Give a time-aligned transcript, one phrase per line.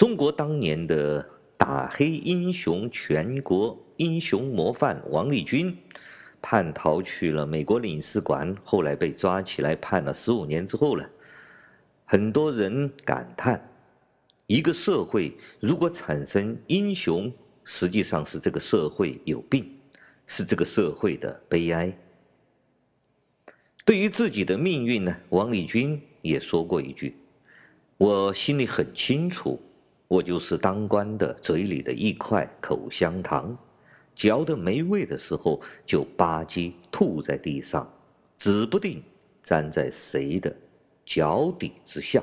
[0.00, 1.22] 中国当年的
[1.58, 5.76] 打黑英雄、全国英雄模范王立军，
[6.40, 11.04] 叛逃去了美国领事馆，后来被抓起来判了十五年之后呢。
[12.06, 13.62] 很多人感叹，
[14.46, 17.30] 一个社会如果产生英雄，
[17.62, 19.70] 实际上是这个社会有病，
[20.26, 21.94] 是这个社会的悲哀。
[23.84, 27.18] 对于自己的命运呢，王立军也说过一句
[27.98, 29.60] ：“我心里很清楚，
[30.10, 33.56] 我就是当官的嘴里的一块口香糖，
[34.12, 37.88] 嚼得没味的时候就吧唧吐在地上，
[38.36, 39.00] 指不定
[39.42, 40.52] 粘在谁的。”
[41.06, 42.20] 脚底之下。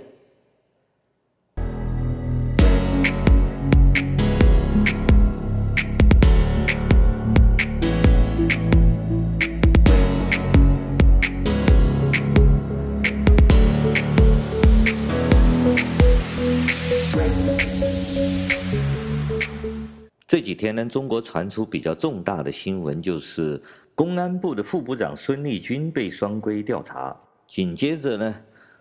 [20.67, 23.61] 这几天呢，中国传出比较重大的新闻，就是
[23.95, 27.15] 公安部的副部长孙力军被双规调查，
[27.47, 28.35] 紧接着呢。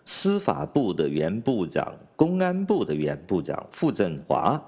[0.04, 4.60] 司法部的原部长、公安部的原部长傅政华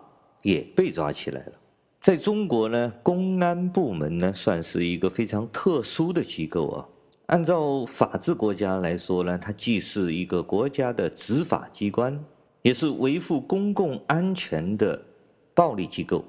[0.42, 1.52] 也被抓起来了。
[2.00, 6.86] 在中国呢，公安部门呢算是一个非常特殊的机构啊。
[7.26, 12.16] 按照法治国家来说呢，它既是一个国家的执法机关，
[12.62, 15.00] 也是维护公共安全的
[15.54, 16.24] 暴力机构。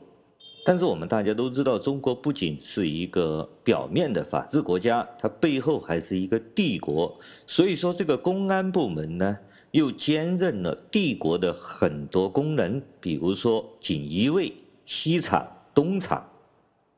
[0.69, 7.19] 但是我们大家都知道，中国不仅是一个表面的法治国家，它背后还是一个帝国。
[7.47, 9.35] 所以说，这个公安部门呢，
[9.71, 14.53] 又兼任了帝国的很多功能，比如说锦衣卫、
[14.85, 16.23] 西厂、东厂。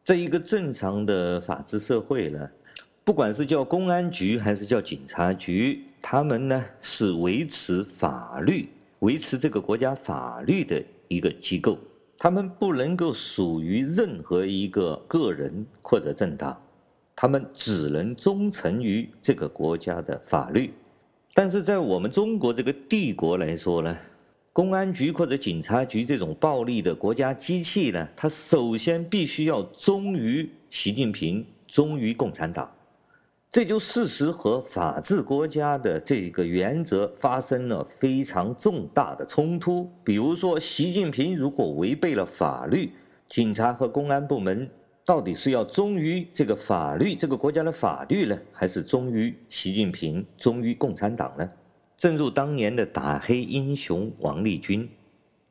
[0.03, 2.50] 在一个正常的法治社会呢，
[3.06, 8.67] 不管是叫公安局还是叫警察局，他们呢是维持法律、
[9.00, 11.78] 维持这个国家法律的一个机构。
[12.23, 16.55] 他们不能够属于任何一个个人或者政党，
[17.16, 20.72] 他们只能忠诚于这个国家的法律。
[21.34, 23.97] 但是在我们中国这个帝国来说呢，
[24.53, 32.72] 公安局或者警察局这种暴力的国家机器呢，它首先必须要忠于习近平，忠于共产党。
[33.51, 39.91] 这就事实和法治国家的这个原则发生了非常重大的冲突。
[40.06, 42.89] 比如说，习近平如果违背了法律，
[43.28, 44.69] 警察和公安部门
[45.06, 51.51] 到底是要忠于这个法律、这个国家的法律呢，还是忠于习近平、忠于共产党呢？
[51.97, 54.89] 正如当年的打黑英雄王立军，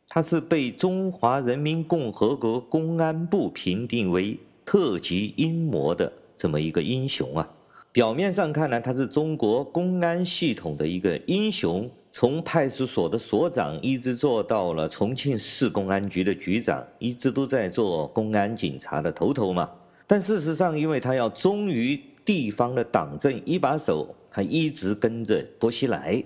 [0.09, 7.47] 他是被中华人民共和国公安部评定为特级英模的这么一个英雄啊。
[7.93, 19.69] 表面上看来，他是中国公安系统的一个英雄，从派出所的所长一直做到了重庆市公安局的局长，一直都在做公安警察的头头嘛。
[20.07, 26.23] 但事实上，因为他要忠于地方的党政一把手，他一直跟着薄熙来，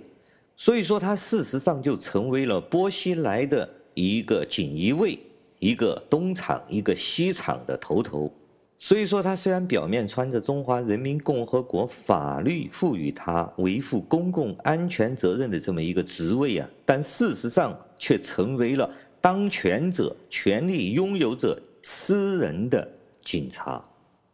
[0.59, 5.19] 所以说他事实上就成为了薄熙来的一个锦衣卫、
[5.61, 8.31] 一个东厂、一个西厂的头头。
[8.77, 18.91] 所以说，他虽然表面穿着中华人民共和国法律赋予他维护公共安全责任的这么一个职位啊，但事实上却成为了
[19.21, 22.87] 当权者、权力拥有者私人的
[23.23, 23.83] 警察。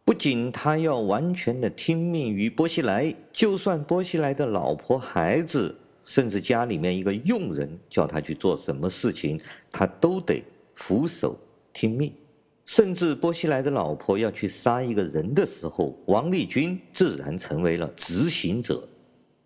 [0.03, 5.73] 不仅他要完全的听命于薄熙来，就算薄熙来的老婆、孩子，
[6.03, 11.37] 甚至家里面一个佣人叫他去做什么事情，他都得俯首
[11.71, 12.11] 听命。
[12.71, 18.87] 甚至薄熙来的老婆要去杀一个人的时候，王立军自然成为了执行者、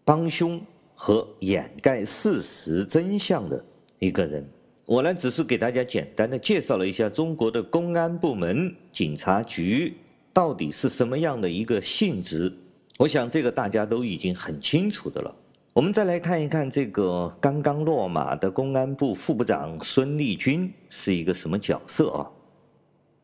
[0.04, 0.62] 帮凶
[0.94, 3.66] 和掩盖事实真相的
[3.98, 4.48] 一个人。
[4.86, 9.96] 我呢，只是给大家简单的介绍了一下中国的公安部门、警察局
[10.32, 12.54] 到底是什么样的一个性质。
[13.00, 15.36] 我想这个大家都已经很清楚的了。
[15.74, 22.30] 我们再来看一看这个刚刚落马的公安部副部长孙立军是一个什么角色啊？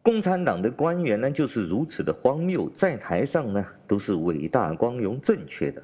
[0.04, 5.84] 共产党的官员呢，就是如此的荒谬，在台上呢都是伟大、光荣、正确的，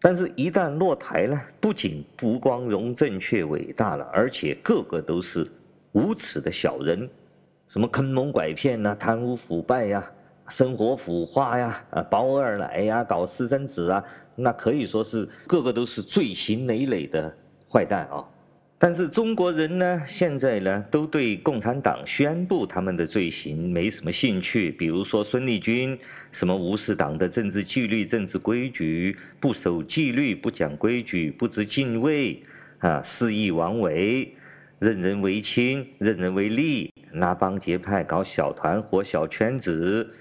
[0.00, 5.46] 但是，一旦落台呢，不仅不光荣、正确、伟大了，而且个个都是
[5.92, 7.06] 无耻的小人，
[7.68, 10.10] 什么坑蒙拐骗呐、贪污腐败呀、
[10.48, 14.02] 生活腐化呀、啊包二奶呀、搞私生子啊，
[14.34, 17.34] 那可以说是个个都是罪行累累的
[17.70, 18.24] 坏蛋啊。
[18.76, 24.70] 但是中国人呢，现在呢，都对共产党宣布他们的罪行没什么兴趣。
[24.72, 25.96] 比如说孙立军，
[26.30, 32.42] 什么无视党的政治纪律、政治规矩，不守纪律、不讲规矩、不知敬畏，
[32.78, 34.34] 啊，肆意妄为，
[34.80, 40.12] 任人唯亲，任人唯利，拉帮结派，搞小团伙、小圈子。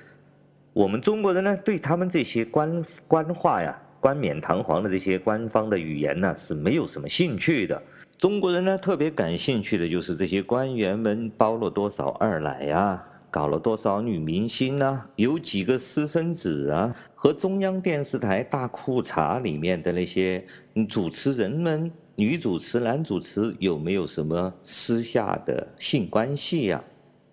[0.71, 7.81] 我们中国人呢，对他们这些官官话呀、冠冕堂皇的这些官方的语言呢，是没有什么兴趣的。
[8.17, 20.45] 中国人呢，特别感兴趣的就是这些官员们包了多少二奶呀，搞了多少女明星啊，有几个私生子啊，和中央电视台大裤衩里面的那些
[20.87, 26.81] 主持人们，女主持、男主持有没有什么私下的性关系呀？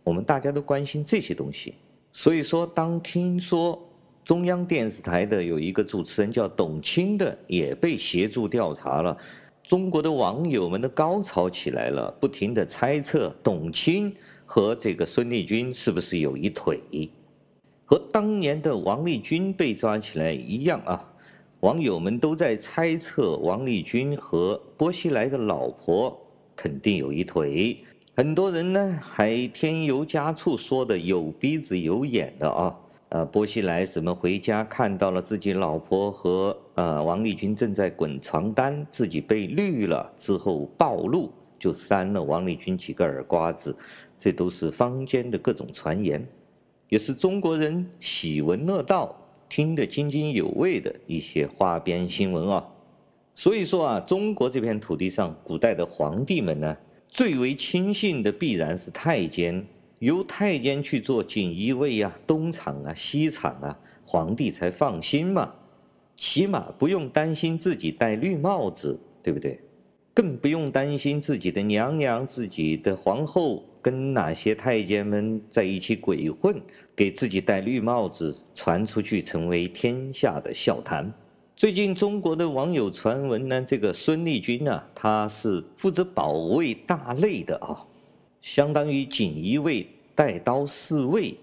[0.03, 1.75] 我们大家都关心这些东西。
[2.11, 3.81] 所以说，当听说
[4.25, 9.17] 中央电视台的有一个主持人叫董卿的也被协助调查了，
[9.71, 14.13] 中国的网友们的高潮起来了，不停地猜测董卿
[14.45, 16.81] 和这个孙立军是不是有一腿，
[17.85, 21.01] 和当年的王立军被抓起来一样啊，
[21.61, 26.21] 网友们都在猜测王立军和薄熙来的老婆
[26.57, 27.79] 肯定有一腿。
[28.17, 32.77] 很多人呢还添油加醋说的有鼻子有眼的啊，
[33.11, 43.77] 呃，薄熙来怎么回家看到了自己老婆和呃王立军正在滚床单，自己被绿了之后暴露，就扇了王立军几个耳瓜子，
[44.19, 46.27] 这都是坊间的各种传言，
[46.89, 49.15] 也是中国人喜闻乐道、
[49.47, 52.67] 听得津津有味的一些花边新闻啊。
[53.35, 56.75] 所以说啊，中国这片土地上古代的皇帝们呢。
[57.13, 59.67] 最为亲信的必然是太监，
[59.99, 63.77] 由太监去做锦衣卫啊、东厂啊、西厂啊，
[64.07, 65.53] 皇帝才放心嘛。
[66.21, 69.59] 起码不用担心自己戴绿帽子，对不对？
[70.13, 76.61] 更不用担心自己的娘娘、自己的皇后跟哪些太监们在一起鬼混，
[76.95, 81.11] 给自己戴绿帽子传出去，成为天下的笑谈。
[81.57, 87.81] 最近中国的网友传闻呢，这个孙立军呢、他是负责保卫大内的啊，
[88.43, 91.35] 相当于锦衣卫带刀侍卫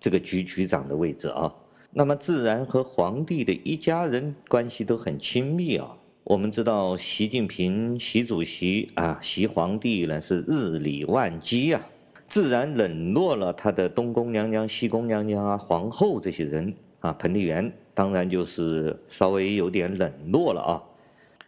[0.00, 1.52] 这个局局长的位置啊。
[1.94, 5.94] 那么自然和皇帝的一家人关系都很亲密啊。
[6.24, 11.86] 我们知道习近平习主席啊，习皇帝呢是日理万机啊，
[12.28, 17.70] 自然冷落了他的东宫娘娘、西宫娘娘啊、皇后这些人啊，彭丽媛。
[17.94, 20.82] 当然就是稍微有点冷落了啊。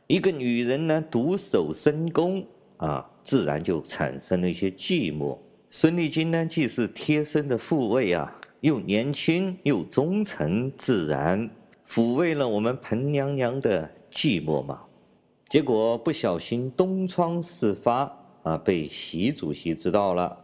[0.06, 2.44] 一个女人呢，独守深宫
[2.76, 5.38] 啊，自然就产生了一些寂寞。
[5.70, 11.50] 孙立军呢，既是贴身的护卫啊，又年轻又忠诚，自然
[11.86, 14.80] 抚慰了我们彭娘娘的寂寞嘛。
[15.50, 18.10] 结果不小心东窗事发
[18.42, 20.34] 啊，被习主席知道了。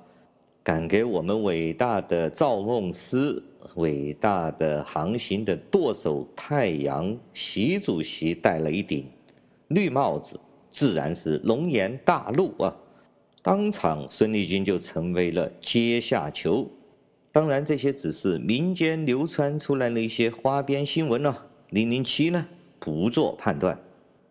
[0.62, 3.42] 敢给我们伟大的造梦师、
[3.76, 9.06] 伟大的航行的舵手太阳习主席戴了一顶
[9.68, 10.38] 绿帽子，
[10.70, 12.76] 自然是龙颜大怒啊！
[13.42, 16.68] 当场孙立军就成为了阶下囚。
[17.32, 21.46] 当然，这些只是民间流传出来的一些花边新闻了。
[21.70, 22.44] 零零七呢，
[22.80, 23.78] 不做判断。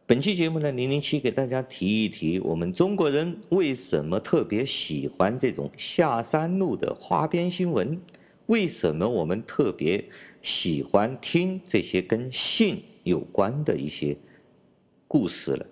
[0.05, 7.97] 本期节目呢，零零七给大家提一提，我们中国人为什么特别喜欢这种下三路的花边新闻？
[8.47, 10.03] 为什么我们特别
[10.41, 14.17] 喜欢听这些跟性有关的一些
[15.07, 15.65] 故事了？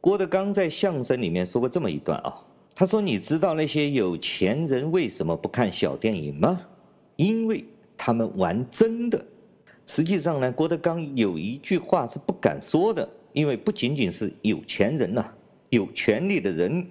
[0.00, 2.36] 郭德纲在相声里面说过这么一段啊，
[2.78, 6.60] 他说：“你知道那些有钱人为什么不看小电影吗？
[7.16, 7.64] 因为
[7.96, 9.20] 他们玩真的。”
[9.84, 13.08] 实际上呢，郭德纲有一句话是不敢说的。
[13.32, 15.28] 因为不仅仅是有钱人呐、
[15.70, 16.86] 有权力的人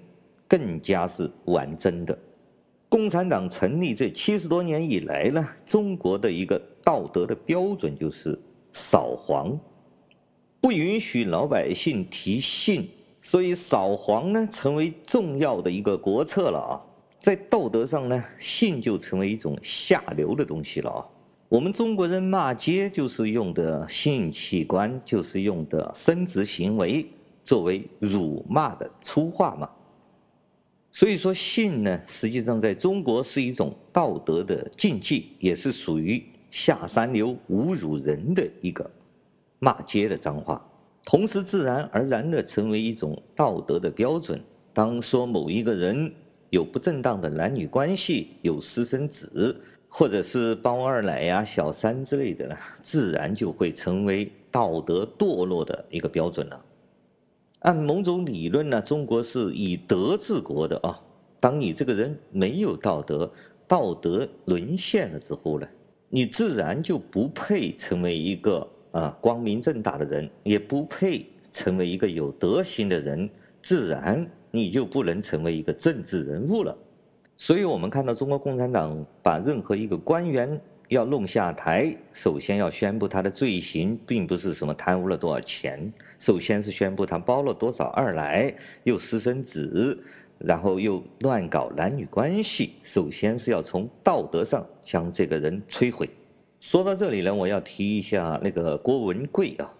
[0.45, 2.17] 更加是玩真的。
[2.89, 8.37] 共产党成立这七十多年以来呢，中国的一个道德的标准就是
[8.73, 9.57] 扫黄，
[10.59, 12.89] 不允许老百姓提性，
[13.29, 16.79] 所以扫黄呢成为重要的一个国策了啊。
[17.19, 21.03] 在道德上呢，性就成为一种下流的东西了啊。
[21.49, 27.05] 我们中国人骂街就是用的性器官，就是用的生殖行为
[27.43, 29.69] 作为辱骂的粗话嘛。
[30.93, 38.89] 所以说性呢，实际上在中国是一种道德的禁忌，也是属于下三流、侮辱人的一个
[39.59, 40.65] 骂街的脏话。
[41.09, 44.41] 同时，自然而然的成为一种道德的标准。
[44.73, 46.11] 当说某一个人
[46.49, 49.55] 有不正当的男女关系，有私生子。
[49.87, 56.65] 或者是包二奶呀、小三之类的呢，自然就会成为道德堕落的一个标准了。
[57.59, 60.99] 按某种理论呢，中国是以德治国的啊。
[61.39, 63.31] 当你这个人没有道德，
[63.65, 65.65] 道德沦陷了之后呢，
[66.09, 73.29] 你自然就不配成为一个啊光明正大的人，也不配成为一个有德行的人，
[73.61, 76.75] 自然你就不能成为一个政治人物了。
[77.35, 88.51] 所以，我们看到中国共产党把任何一个官员要弄下台，首先要宣布他的罪行，并不是什么贪污了多少钱，首先是宣布他包了多少二奶，
[88.85, 89.95] 又私生子，
[90.39, 96.09] 然后又乱搞男女关系，首先是要从道德上将这个人摧毁。
[96.59, 99.73] 说到这里呢，我要提一下那个郭文贵啊。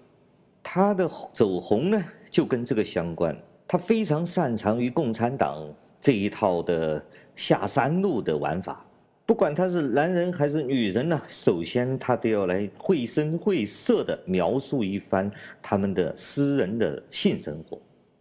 [0.62, 3.36] 他的走红呢，就跟这个相关。
[3.68, 7.04] 他非常擅长于共产党这一套的
[7.36, 8.86] 下三路的玩法，
[9.26, 15.32] 不管他是男人还是女人呢，首先他都要来绘声绘色的描述一番
[15.62, 17.80] 他们的私人的性生活。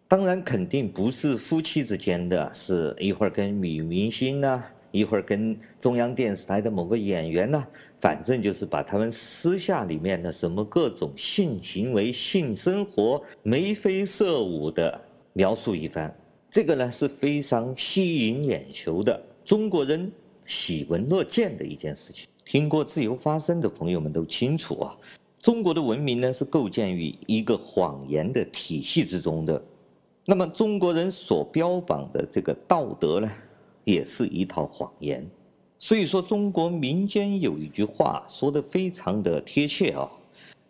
[0.09, 4.65] 当然，肯定不是夫妻之间的，是一会儿跟女明星呢。
[4.97, 7.63] 一会儿跟中央电视台的某个演员呢，
[8.01, 14.99] 反正就是把他们私下里面的什么各种性行为、性生活、眉飞色舞的
[15.35, 16.15] 描述一番，
[16.51, 20.11] 这个呢是非常吸引眼球的，中国人
[20.47, 22.27] 喜闻乐见的一件事情。
[22.45, 24.97] 听过自由发声的朋友们都清楚啊，
[25.41, 29.63] 中国的文明呢是构建于一个谎言的体系之中的，
[30.25, 33.31] 那么中国人所标榜的这个道德呢？
[33.87, 35.25] 也是一套谎言，
[35.79, 40.11] 所以说中国民间有一句话说得非常的贴切啊，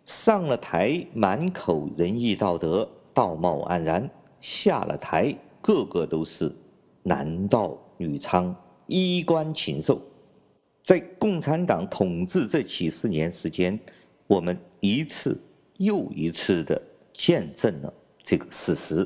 [0.05, 4.07] 上了台满口仁义道德、道貌岸然，
[4.39, 6.55] 下了台个个都是
[7.01, 8.53] 男盗女娼、
[8.85, 9.99] 衣冠禽兽。
[10.83, 13.77] 在共产党统治这几十年时间，
[14.27, 15.35] 我们一次
[15.77, 16.79] 又一次的
[17.13, 19.05] 见证了这个事实。